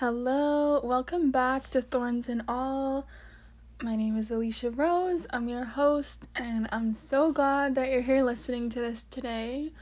[0.00, 3.06] Hello, welcome back to Thorns and All.
[3.82, 5.26] My name is Alicia Rose.
[5.28, 9.72] I'm your host, and I'm so glad that you're here listening to this today.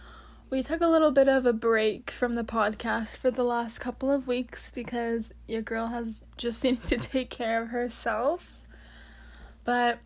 [0.50, 4.10] We took a little bit of a break from the podcast for the last couple
[4.10, 8.62] of weeks because your girl has just needed to take care of herself.
[9.62, 10.00] But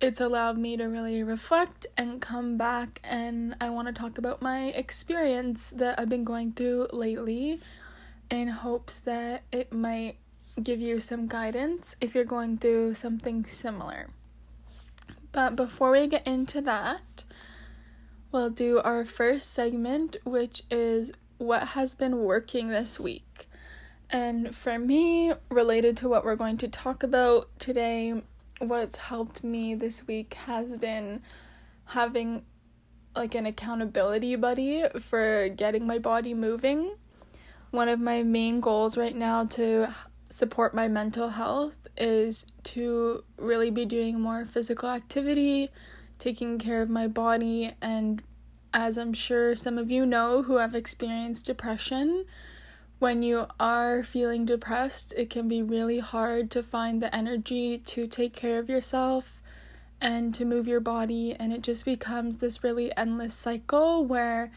[0.00, 4.42] it's allowed me to really reflect and come back, and I want to talk about
[4.42, 7.58] my experience that I've been going through lately
[8.30, 10.16] in hopes that it might
[10.62, 14.08] give you some guidance if you're going through something similar.
[15.32, 17.24] But before we get into that,
[18.30, 23.48] we'll do our first segment, which is what has been working this week.
[24.10, 28.22] And for me, related to what we're going to talk about today,
[28.60, 31.20] what's helped me this week has been
[31.86, 32.44] having
[33.16, 36.92] like an accountability buddy for getting my body moving
[37.74, 39.92] one of my main goals right now to
[40.30, 45.68] support my mental health is to really be doing more physical activity,
[46.18, 48.22] taking care of my body, and
[48.72, 52.24] as I'm sure some of you know who have experienced depression,
[53.00, 58.06] when you are feeling depressed, it can be really hard to find the energy to
[58.06, 59.42] take care of yourself
[60.00, 64.52] and to move your body, and it just becomes this really endless cycle where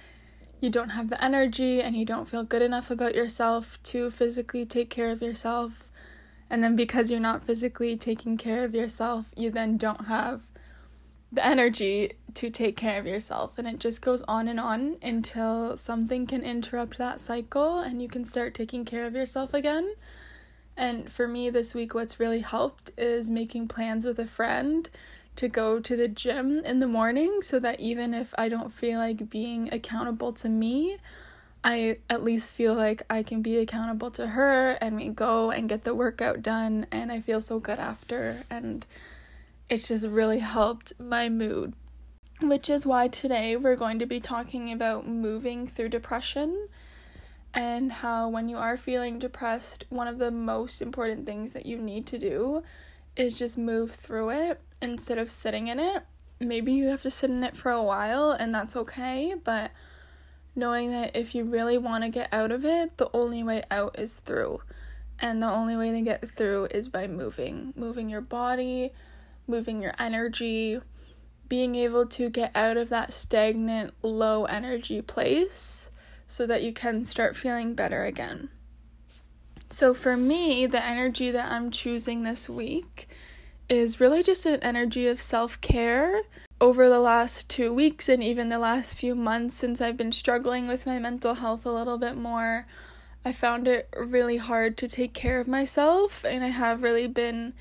[0.60, 4.66] you don't have the energy and you don't feel good enough about yourself to physically
[4.66, 5.90] take care of yourself.
[6.50, 10.42] And then because you're not physically taking care of yourself, you then don't have
[11.32, 13.58] the energy to take care of yourself.
[13.58, 18.08] And it just goes on and on until something can interrupt that cycle and you
[18.08, 19.94] can start taking care of yourself again.
[20.76, 24.90] And for me, this week, what's really helped is making plans with a friend
[25.38, 29.00] to go to the gym in the morning so that even if I don't feel
[29.00, 30.98] like being accountable to me,
[31.64, 35.70] I at least feel like I can be accountable to her and we go and
[35.70, 38.86] get the workout done and I feel so good after and
[39.70, 41.74] it's just really helped my mood.
[42.42, 46.68] Which is why today we're going to be talking about moving through depression
[47.54, 51.78] and how when you are feeling depressed, one of the most important things that you
[51.78, 52.64] need to do
[53.18, 56.04] is just move through it instead of sitting in it.
[56.40, 59.72] Maybe you have to sit in it for a while and that's okay, but
[60.56, 63.98] knowing that if you really want to get out of it, the only way out
[63.98, 64.62] is through.
[65.20, 68.94] And the only way to get through is by moving, moving your body,
[69.48, 70.80] moving your energy,
[71.50, 75.90] being able to get out of that stagnant, low energy place
[76.28, 78.50] so that you can start feeling better again.
[79.70, 83.10] So, for me, the energy that I'm choosing this week
[83.68, 86.22] is really just an energy of self care.
[86.60, 90.68] Over the last two weeks and even the last few months since I've been struggling
[90.68, 92.66] with my mental health a little bit more,
[93.24, 97.54] I found it really hard to take care of myself, and I have really been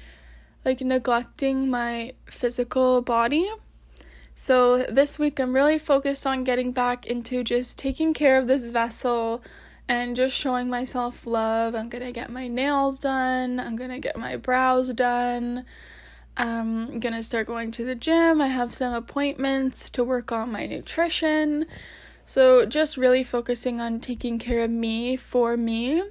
[0.64, 3.50] like neglecting my physical body.
[4.34, 8.70] So, this week I'm really focused on getting back into just taking care of this
[8.70, 9.42] vessel
[9.88, 11.74] and just showing myself love.
[11.74, 15.64] I'm gonna get my nails done, I'm gonna get my brows done.
[16.36, 18.42] I'm gonna start going to the gym.
[18.42, 21.66] I have some appointments to work on my nutrition.
[22.26, 26.02] So, just really focusing on taking care of me for me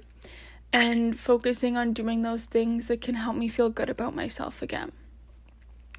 [0.72, 4.92] and focusing on doing those things that can help me feel good about myself again.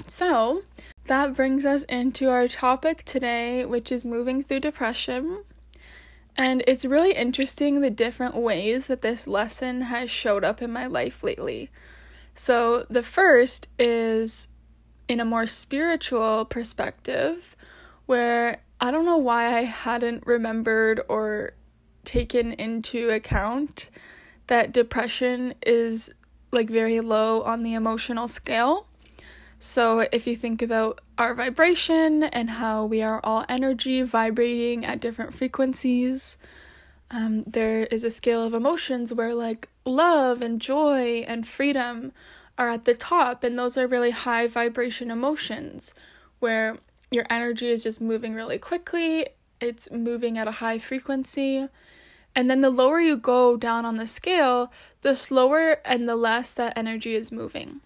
[0.07, 0.63] So,
[1.05, 5.43] that brings us into our topic today, which is moving through depression.
[6.37, 10.85] And it's really interesting the different ways that this lesson has showed up in my
[10.85, 11.71] life lately.
[12.35, 14.47] So, the first is
[15.07, 17.55] in a more spiritual perspective,
[18.05, 21.53] where I don't know why I hadn't remembered or
[22.03, 23.89] taken into account
[24.45, 26.11] that depression is
[26.51, 28.86] like very low on the emotional scale.
[29.59, 35.01] So, if you think about our vibration and how we are all energy vibrating at
[35.01, 36.37] different frequencies,
[37.09, 42.11] um, there is a scale of emotions where like love and joy and freedom
[42.57, 45.95] are at the top, and those are really high vibration emotions
[46.39, 46.77] where
[47.09, 49.27] your energy is just moving really quickly,
[49.59, 51.67] it's moving at a high frequency.
[52.35, 54.71] And then the lower you go down on the scale,
[55.01, 57.81] the slower and the less that energy is moving.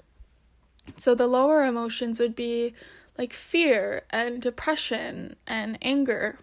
[0.97, 2.73] So the lower emotions would be
[3.17, 6.39] like fear and depression and anger.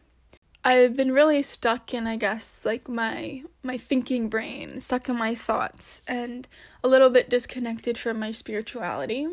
[0.65, 5.35] I've been really stuck in I guess like my my thinking brain, stuck in my
[5.35, 6.47] thoughts and
[6.83, 9.29] a little bit disconnected from my spirituality.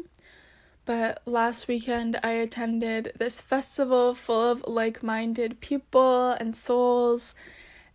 [0.86, 7.34] But last weekend I attended this festival full of like-minded people and souls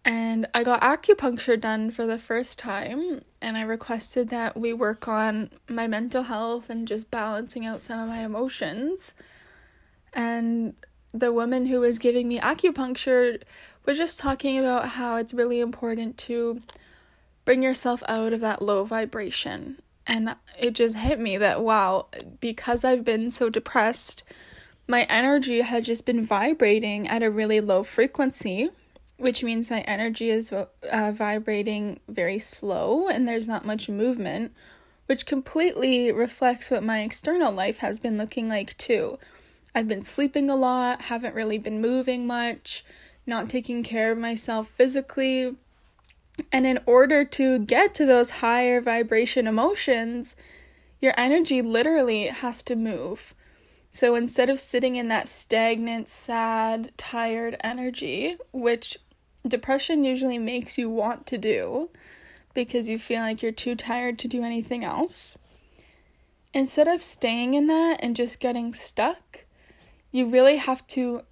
[0.05, 3.23] and I got acupuncture done for the first time.
[3.41, 8.00] And I requested that we work on my mental health and just balancing out some
[8.00, 9.14] of my emotions.
[10.14, 10.75] And
[11.12, 13.43] the woman who was giving me acupuncture
[13.85, 16.62] was just talking about how it's really important to
[17.44, 19.82] bring yourself out of that low vibration.
[20.06, 22.06] And it just hit me that wow,
[22.41, 24.23] because I've been so depressed,
[24.88, 28.70] my energy had just been vibrating at a really low frequency
[29.21, 34.53] which means my energy is uh, vibrating very slow and there's not much movement,
[35.07, 39.19] which completely reflects what my external life has been looking like too.
[39.75, 42.83] I've been sleeping a lot, haven't really been moving much,
[43.27, 45.55] not taking care of myself physically.
[46.51, 50.35] And in order to get to those higher vibration emotions,
[50.99, 53.35] your energy literally has to move.
[53.91, 58.99] So instead of sitting in that stagnant, sad, tired energy, which
[59.47, 61.91] depression usually makes you want to do
[62.55, 65.37] because you feel like you're too tired to do anything else.
[66.53, 69.45] Instead of staying in that and just getting stuck,
[70.11, 71.23] you really have to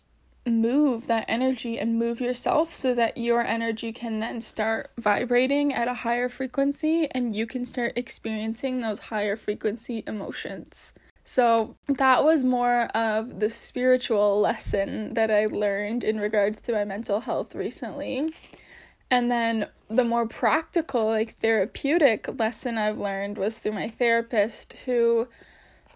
[0.47, 5.89] move that energy and move yourself so that your energy can then start vibrating at
[5.89, 10.95] a higher frequency and you can start experiencing those higher frequency emotions.
[11.31, 16.87] So that was more of the spiritual lesson that I learned in regards to my
[16.87, 18.31] mental health recently.
[19.11, 25.29] And then the more practical, like therapeutic lesson I've learned was through my therapist who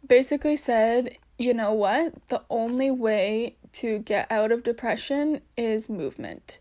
[0.07, 2.13] basically said, you know what?
[2.29, 6.59] The only way to get out of depression is movement.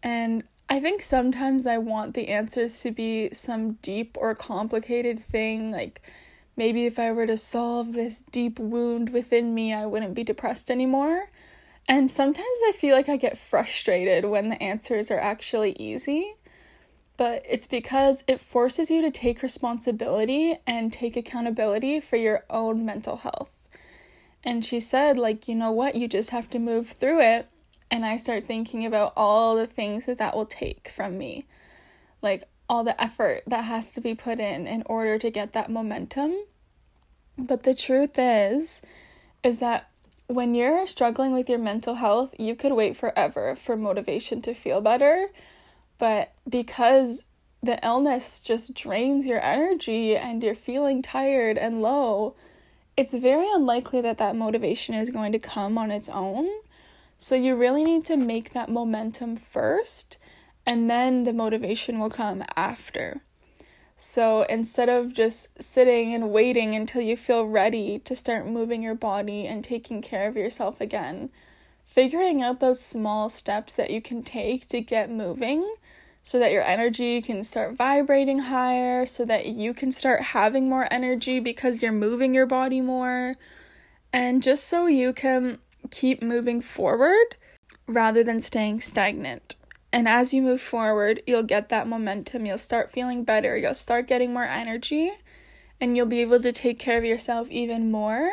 [0.00, 5.72] And I think sometimes I want the answers to be some deep or complicated thing
[5.72, 6.02] like
[6.60, 10.70] maybe if I were to solve this deep wound within me, I wouldn't be depressed
[10.70, 11.30] anymore.
[11.88, 16.34] And sometimes I feel like I get frustrated when the answers are actually easy.
[17.16, 22.84] But it's because it forces you to take responsibility and take accountability for your own
[22.84, 23.48] mental health.
[24.44, 27.48] And she said, like, you know what, you just have to move through it.
[27.90, 31.46] And I start thinking about all the things that that will take from me.
[32.20, 35.70] Like, all the effort that has to be put in in order to get that
[35.70, 36.36] momentum.
[37.46, 38.82] But the truth is
[39.42, 39.88] is that
[40.26, 44.80] when you're struggling with your mental health, you could wait forever for motivation to feel
[44.80, 45.28] better,
[45.98, 47.24] but because
[47.62, 52.34] the illness just drains your energy and you're feeling tired and low,
[52.96, 56.48] it's very unlikely that that motivation is going to come on its own.
[57.18, 60.18] So you really need to make that momentum first
[60.66, 63.22] and then the motivation will come after.
[64.02, 68.94] So instead of just sitting and waiting until you feel ready to start moving your
[68.94, 71.28] body and taking care of yourself again,
[71.84, 75.74] figuring out those small steps that you can take to get moving
[76.22, 80.88] so that your energy can start vibrating higher, so that you can start having more
[80.90, 83.34] energy because you're moving your body more,
[84.14, 85.58] and just so you can
[85.90, 87.36] keep moving forward
[87.86, 89.56] rather than staying stagnant.
[89.92, 92.46] And as you move forward, you'll get that momentum.
[92.46, 93.56] You'll start feeling better.
[93.56, 95.12] You'll start getting more energy.
[95.80, 98.30] And you'll be able to take care of yourself even more.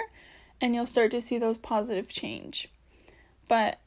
[0.62, 2.70] And you'll start to see those positive change.
[3.48, 3.80] But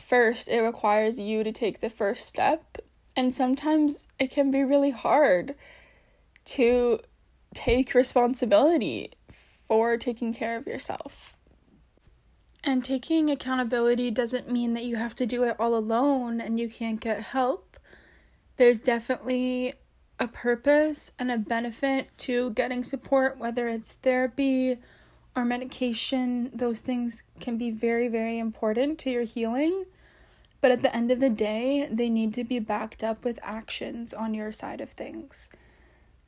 [0.00, 2.78] first, it requires you to take the first step.
[3.16, 5.54] And sometimes it can be really hard
[6.46, 7.00] to
[7.54, 9.10] take responsibility
[9.66, 11.36] for taking care of yourself.
[12.68, 16.68] And taking accountability doesn't mean that you have to do it all alone and you
[16.68, 17.78] can't get help.
[18.58, 19.72] There's definitely
[20.20, 24.76] a purpose and a benefit to getting support, whether it's therapy
[25.34, 26.50] or medication.
[26.52, 29.86] Those things can be very, very important to your healing.
[30.60, 34.12] But at the end of the day, they need to be backed up with actions
[34.12, 35.48] on your side of things.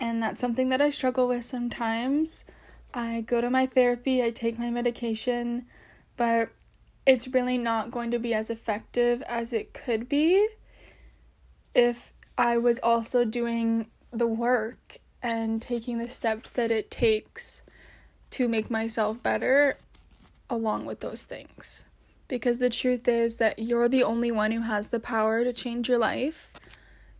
[0.00, 2.47] And that's something that I struggle with sometimes.
[2.94, 5.66] I go to my therapy, I take my medication
[6.17, 6.50] but
[7.07, 10.47] it's really not going to be as effective as it could be
[11.75, 17.62] if I was also doing the work and taking the steps that it takes
[18.31, 19.76] to make myself better
[20.49, 21.87] along with those things.
[22.29, 25.88] Because the truth is that you're the only one who has the power to change
[25.88, 26.52] your life.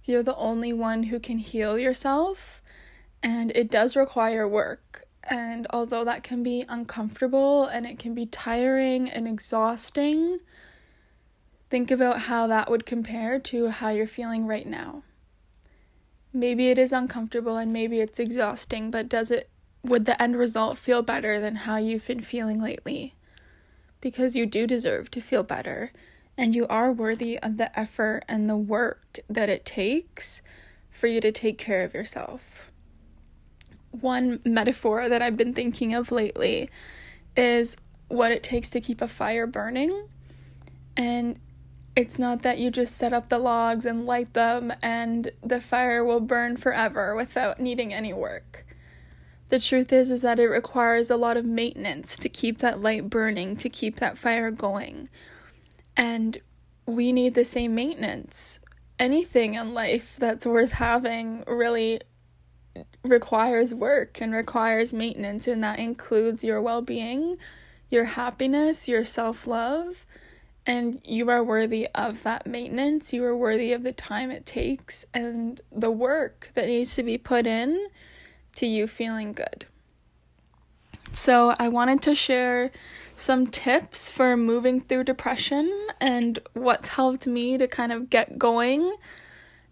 [0.04, 2.62] You're the only one who can heal yourself,
[3.23, 5.06] and it does require work.
[5.30, 10.40] And although that can be uncomfortable and it can be tiring and exhausting,
[11.70, 15.04] think about how that would compare to how you're feeling right now.
[16.32, 19.49] Maybe it is uncomfortable and maybe it's exhausting, but does it
[19.82, 23.14] would the end result feel better than how you've been feeling lately?
[24.00, 25.92] Because you do deserve to feel better
[26.38, 30.42] And you are worthy of the effort and the work that it takes
[30.90, 32.69] for you to take care of yourself.
[33.90, 36.70] One metaphor that I've been thinking of lately
[37.37, 37.76] is
[38.09, 40.09] what it takes to keep a fire burning.
[40.97, 41.38] And
[41.97, 46.04] it's not that you just set up the logs and light them and the fire
[46.04, 48.64] will burn forever without needing any work.
[49.49, 53.11] The truth is is that it requires a lot of maintenance to keep that light
[53.11, 55.09] burning, to keep that fire going.
[55.97, 56.38] And
[56.87, 58.61] we need the same maintenance.
[58.99, 62.00] Anything in life that's worth having really
[63.02, 67.36] requires work and requires maintenance, and that includes your well being,
[67.88, 70.04] your happiness, your self love,
[70.66, 73.12] and you are worthy of that maintenance.
[73.12, 77.18] You are worthy of the time it takes and the work that needs to be
[77.18, 77.88] put in
[78.56, 79.66] to you feeling good.
[81.12, 82.70] So, I wanted to share
[83.16, 88.96] some tips for moving through depression and what's helped me to kind of get going.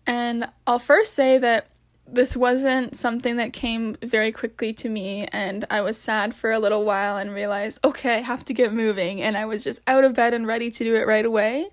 [0.06, 1.68] And I'll first say that
[2.10, 6.58] this wasn't something that came very quickly to me and I was sad for a
[6.58, 10.04] little while and realized, okay, I have to get moving and I was just out
[10.04, 11.68] of bed and ready to do it right away.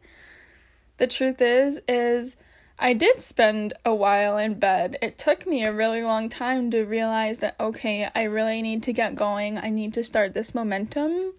[0.97, 2.35] The truth is is
[2.77, 4.97] I did spend a while in bed.
[5.01, 8.93] It took me a really long time to realize that okay, I really need to
[8.93, 9.57] get going.
[9.57, 11.33] I need to start this momentum.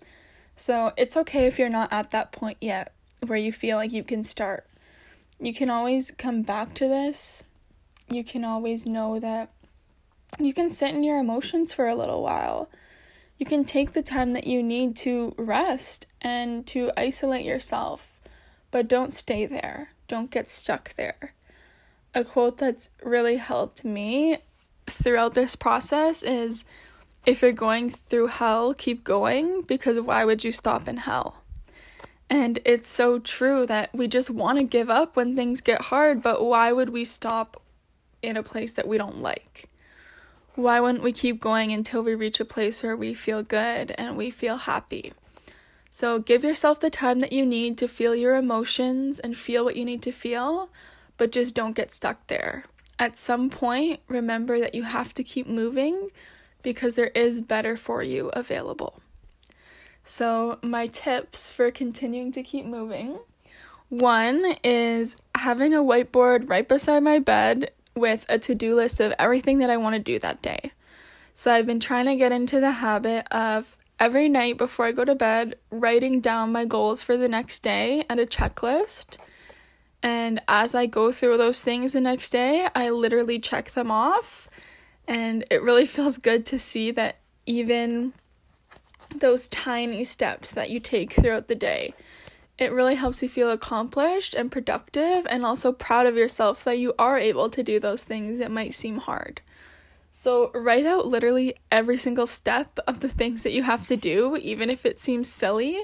[0.59, 2.95] So, it's okay if you're not at that point yet
[3.26, 4.67] where you feel like you can start.
[5.38, 7.45] You can always come back to this
[8.09, 9.51] you can always know that
[10.39, 12.69] you can sit in your emotions for a little while.
[13.39, 18.11] You can take the time that you need to rest and to isolate yourself,
[18.71, 19.91] but don't stay there.
[20.09, 21.35] Don't get stuck there.
[22.15, 24.39] A quote that's really helped me
[24.87, 26.65] throughout this process is
[27.27, 31.43] if you're going through hell, keep going because why would you stop in hell?
[32.31, 36.23] And it's so true that we just want to give up when things get hard,
[36.23, 37.61] but why would we stop
[38.23, 39.69] in a place that we don't like?
[40.55, 44.17] Why wouldn't we keep going until we reach a place where we feel good and
[44.17, 45.13] we feel happy?
[45.91, 49.77] So give yourself the time that you need to feel your emotions and feel what
[49.77, 50.71] you need to feel,
[51.17, 52.65] but just don't get stuck there.
[52.99, 56.09] At some point, remember that you have to keep moving
[56.63, 59.01] because there is better for you available.
[60.03, 63.19] So, my tips for continuing to keep moving
[63.89, 69.15] one is having a whiteboard right beside my bed with a to do list of
[69.19, 70.73] everything that I want to do that day.
[71.35, 75.05] So I've been trying to get into the habit of every night before I go
[75.05, 79.17] to bed writing down my goals for the next day and a checklist.
[80.03, 84.49] And as I go through those things the next day, I literally check them off.
[85.09, 88.12] And it really feels good to see that even
[89.15, 91.95] those tiny steps that you take throughout the day
[92.59, 96.95] it really helps you feel accomplished and productive and also proud of yourself that you
[96.99, 99.43] are able to do those things that might seem hard.
[100.11, 104.37] So, write out literally every single step of the things that you have to do,
[104.37, 105.83] even if it seems silly.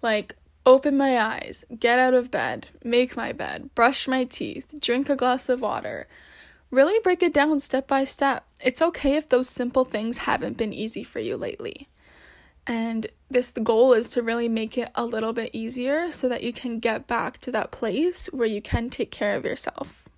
[0.00, 5.10] Like, open my eyes, get out of bed, make my bed, brush my teeth, drink
[5.10, 6.06] a glass of water.
[6.70, 8.46] Really break it down step by step.
[8.60, 11.88] It's okay if those simple things haven't been easy for you lately.
[12.66, 16.42] And this the goal is to really make it a little bit easier so that
[16.42, 20.08] you can get back to that place where you can take care of yourself.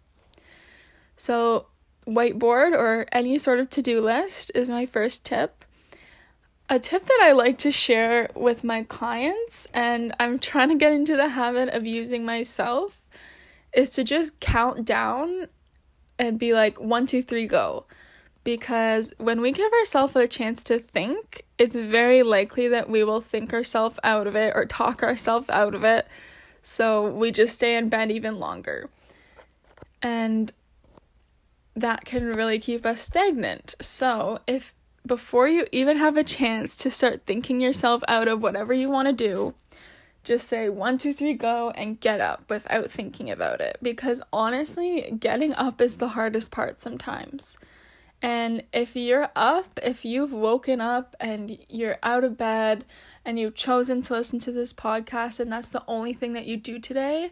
[1.16, 1.66] So,
[2.06, 5.64] whiteboard or any sort of to-do list is my first tip.
[6.68, 10.92] A tip that I like to share with my clients and I'm trying to get
[10.92, 13.00] into the habit of using myself
[13.72, 15.48] is to just count down
[16.18, 17.86] and be like one, two, three, go
[18.46, 23.20] because when we give ourselves a chance to think, it's very likely that we will
[23.20, 26.06] think ourselves out of it or talk ourselves out of it.
[26.62, 28.90] So we just stay in bed even longer.
[30.02, 30.52] And
[31.74, 33.74] that can really keep us stagnant.
[33.80, 34.74] So if
[35.06, 39.06] before you even have a chance to start thinking yourself out of whatever you want
[39.06, 39.54] to do,
[40.24, 43.78] just say one, two, three, go and get up without thinking about it.
[43.80, 47.56] Because honestly, getting up is the hardest part sometimes.
[48.26, 52.84] And if you're up, if you've woken up and you're out of bed
[53.24, 56.56] and you've chosen to listen to this podcast and that's the only thing that you
[56.56, 57.30] do today,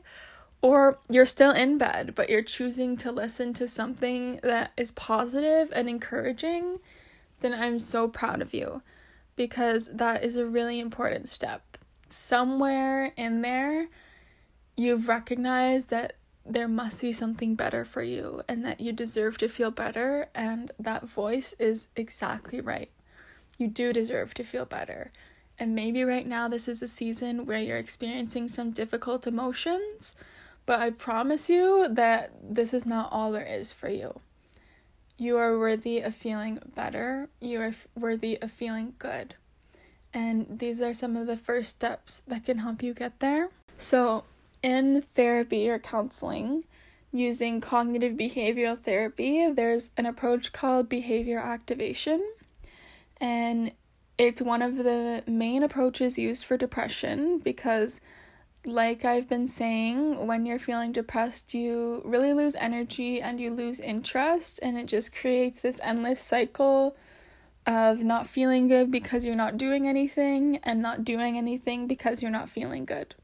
[0.62, 5.72] or you're still in bed but you're choosing to listen to something that is positive
[5.74, 6.78] and encouraging,
[7.40, 8.80] then I'm so proud of you
[9.34, 11.76] because that is a really important step.
[12.08, 13.88] Somewhere in there,
[14.76, 16.12] you've recognized that
[16.46, 20.28] there must be something better for you and that you deserve to feel better.
[20.34, 22.90] And that voice is exactly right.
[23.58, 25.10] You do deserve to feel better.
[25.58, 30.16] And maybe right now this is a season where you're experiencing some difficult emotions,
[30.66, 34.20] but I promise you that this is not all there is for you.
[35.16, 39.36] You are worthy of feeling better, you are f- worthy of feeling good.
[40.12, 43.50] And these are some of the first steps that can help you get there.
[43.78, 44.24] So,
[44.64, 46.64] in therapy or counseling,
[47.12, 52.26] using cognitive behavioral therapy, there's an approach called behavior activation.
[53.20, 53.72] And
[54.16, 58.00] it's one of the main approaches used for depression because,
[58.64, 63.80] like I've been saying, when you're feeling depressed, you really lose energy and you lose
[63.80, 66.96] interest, and it just creates this endless cycle
[67.66, 72.30] of not feeling good because you're not doing anything and not doing anything because you're
[72.30, 73.14] not feeling good.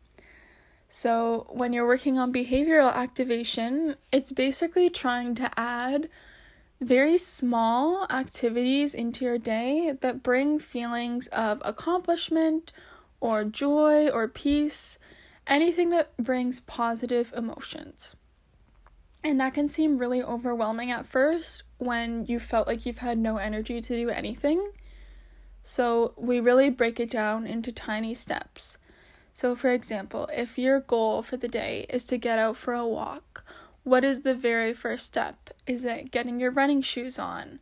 [0.92, 6.08] So, when you're working on behavioral activation, it's basically trying to add
[6.80, 12.72] very small activities into your day that bring feelings of accomplishment
[13.20, 14.98] or joy or peace,
[15.46, 18.16] anything that brings positive emotions.
[19.22, 23.36] And that can seem really overwhelming at first when you felt like you've had no
[23.36, 24.72] energy to do anything.
[25.62, 28.76] So, we really break it down into tiny steps.
[29.32, 32.86] So, for example, if your goal for the day is to get out for a
[32.86, 33.44] walk,
[33.84, 35.50] what is the very first step?
[35.66, 37.60] Is it getting your running shoes on?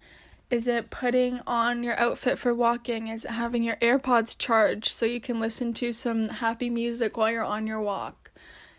[0.50, 3.08] Is it putting on your outfit for walking?
[3.08, 7.30] Is it having your AirPods charged so you can listen to some happy music while
[7.30, 8.30] you're on your walk?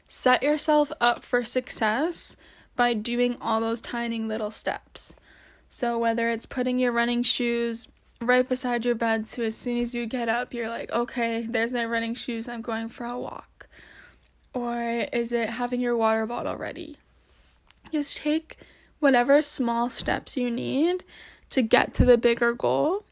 [0.07, 2.35] Set yourself up for success
[2.75, 5.15] by doing all those tiny little steps.
[5.69, 7.87] So, whether it's putting your running shoes
[8.21, 9.27] right beside your bed.
[9.27, 12.61] So as soon as you get up, you're like, okay, there's my running shoes, I'm
[12.61, 13.67] going for a walk.
[14.53, 14.77] Or
[15.13, 16.97] is it having your water bottle ready?
[17.91, 18.57] Just take
[18.99, 21.03] whatever small steps you need
[21.49, 23.05] to get to the bigger goal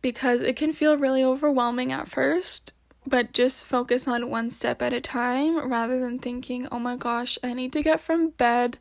[0.00, 2.72] because it can feel really overwhelming at first,
[3.06, 7.38] but just focus on one step at a time rather than thinking, oh my gosh,
[7.42, 8.78] I need to get from bed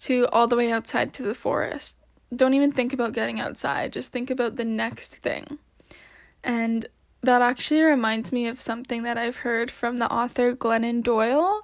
[0.00, 1.96] to all the way outside to the forest
[2.34, 5.58] don't even think about getting outside, just think about the next thing.
[6.42, 6.86] And
[7.22, 11.62] that actually reminds me of something that I've heard from the author Glennon Doyle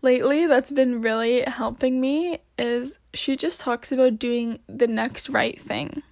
[0.00, 5.58] lately that's been really helping me is she just talks about doing the next right
[5.58, 6.02] thing.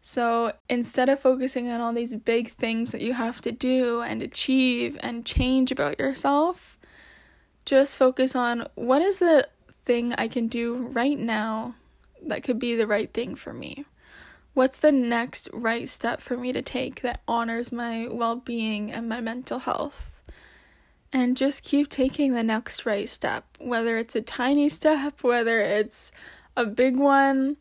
[0.00, 4.20] So instead of focusing on all these big things that you have to do and
[4.20, 6.76] achieve and change about yourself,
[7.64, 9.48] just focus on what is the
[9.84, 11.74] thing I can do right now
[12.28, 13.84] that could be the right thing for me?
[14.54, 19.08] What's the next right step for me to take that honors my well being and
[19.08, 20.22] my mental health?
[21.12, 26.12] And just keep taking the next right step, whether it's a tiny step, whether it's
[26.56, 27.56] a big one.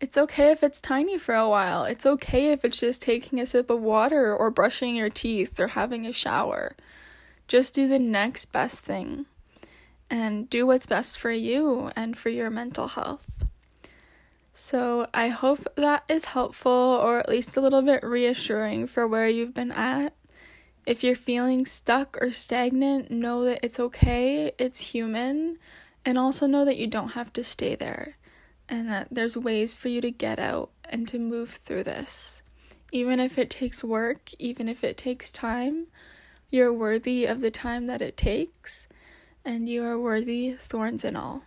[0.00, 1.84] It's okay if it's tiny for a while.
[1.84, 5.68] It's okay if it's just taking a sip of water or brushing your teeth or
[5.68, 6.74] having a shower.
[7.46, 9.26] Just do the next best thing
[10.10, 13.44] and do what's best for you and for your mental health.
[14.52, 19.28] So I hope that is helpful or at least a little bit reassuring for where
[19.28, 20.14] you've been at.
[20.84, 25.58] If you're feeling stuck or stagnant, know that it's okay, it's human,
[26.04, 28.16] and also know that you don't have to stay there
[28.68, 32.42] and that there's ways for you to get out and to move through this.
[32.90, 35.86] Even if it takes work, even if it takes time,
[36.50, 38.86] you're worthy of the time that it takes,
[39.46, 41.40] and you are worthy, thorns and all.